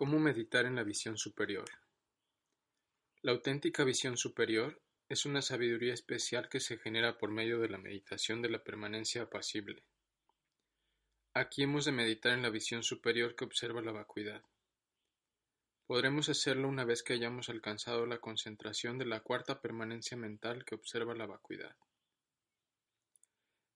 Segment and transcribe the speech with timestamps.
[0.00, 1.68] Cómo meditar en la visión superior.
[3.20, 4.80] La auténtica visión superior
[5.10, 9.24] es una sabiduría especial que se genera por medio de la meditación de la permanencia
[9.24, 9.84] apacible.
[11.34, 14.42] Aquí hemos de meditar en la visión superior que observa la vacuidad.
[15.86, 20.76] Podremos hacerlo una vez que hayamos alcanzado la concentración de la cuarta permanencia mental que
[20.76, 21.76] observa la vacuidad.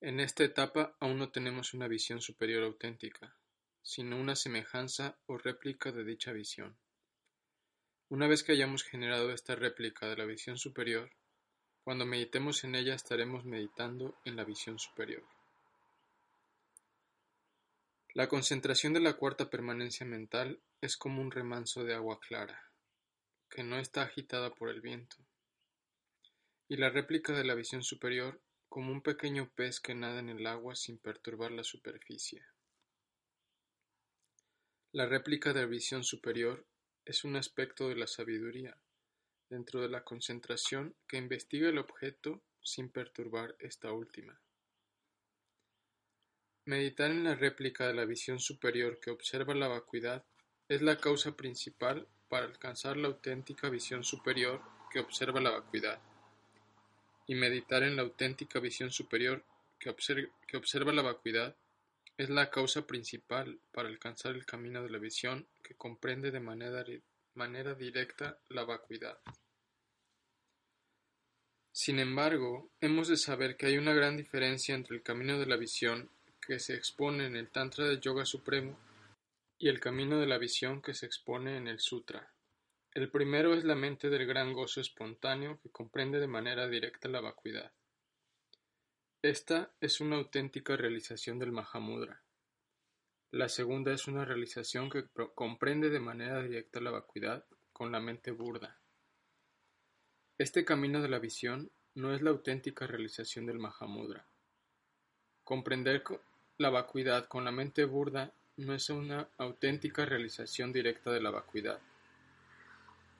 [0.00, 3.36] En esta etapa aún no tenemos una visión superior auténtica,
[3.84, 6.74] sino una semejanza o réplica de dicha visión.
[8.08, 11.10] Una vez que hayamos generado esta réplica de la visión superior,
[11.84, 15.22] cuando meditemos en ella estaremos meditando en la visión superior.
[18.14, 22.70] La concentración de la cuarta permanencia mental es como un remanso de agua clara,
[23.50, 25.16] que no está agitada por el viento,
[26.68, 30.46] y la réplica de la visión superior como un pequeño pez que nada en el
[30.46, 32.46] agua sin perturbar la superficie.
[34.94, 36.64] La réplica de visión superior
[37.04, 38.78] es un aspecto de la sabiduría,
[39.50, 44.40] dentro de la concentración que investiga el objeto sin perturbar esta última.
[46.66, 50.24] Meditar en la réplica de la visión superior que observa la vacuidad
[50.68, 56.00] es la causa principal para alcanzar la auténtica visión superior que observa la vacuidad.
[57.26, 59.44] Y meditar en la auténtica visión superior
[59.80, 59.90] que
[60.56, 61.56] observa la vacuidad
[62.16, 67.74] es la causa principal para alcanzar el camino de la visión que comprende de manera,
[67.74, 69.18] directa la vacuidad.
[71.72, 75.56] Sin embargo, hemos de saber que hay una gran diferencia entre el camino de la
[75.56, 76.08] visión
[76.40, 78.78] que se expone en el Tantra del Yoga Supremo
[79.58, 82.32] y el camino de la visión que se expone en el Sutra.
[82.92, 87.20] El primero es la mente del gran gozo espontáneo que comprende de manera directa la
[87.20, 87.72] vacuidad.
[89.24, 92.20] Esta es una auténtica realización del Mahamudra.
[93.30, 97.42] La segunda es una realización que comprende de manera directa la vacuidad
[97.72, 98.76] con la mente burda.
[100.36, 104.26] Este camino de la visión no es la auténtica realización del Mahamudra.
[105.42, 106.04] Comprender
[106.58, 111.80] la vacuidad con la mente burda no es una auténtica realización directa de la vacuidad.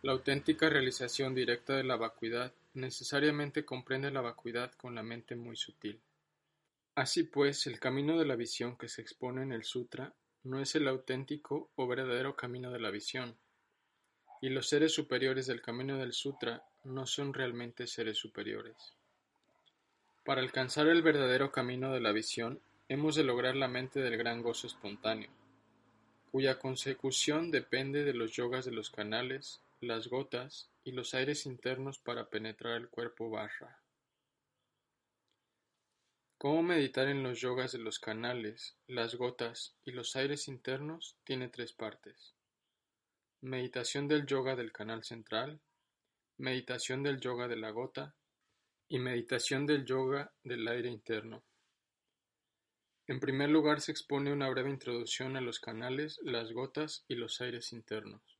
[0.03, 5.57] La auténtica realización directa de la vacuidad necesariamente comprende la vacuidad con la mente muy
[5.57, 6.01] sutil.
[6.95, 10.13] Así pues, el camino de la visión que se expone en el Sutra
[10.45, 13.37] no es el auténtico o verdadero camino de la visión,
[14.41, 18.77] y los seres superiores del camino del Sutra no son realmente seres superiores.
[20.25, 24.43] Para alcanzar el verdadero camino de la visión, hemos de lograr la mente del gran
[24.43, 25.31] gozo espontáneo,
[26.31, 31.99] cuya consecución depende de los yogas de los canales, las gotas y los aires internos
[31.99, 33.83] para penetrar el cuerpo barra.
[36.39, 41.49] Cómo meditar en los yogas de los canales, las gotas y los aires internos tiene
[41.49, 42.35] tres partes.
[43.41, 45.61] Meditación del yoga del canal central,
[46.37, 48.15] meditación del yoga de la gota
[48.89, 51.45] y meditación del yoga del aire interno.
[53.07, 57.41] En primer lugar se expone una breve introducción a los canales, las gotas y los
[57.41, 58.34] aires internos.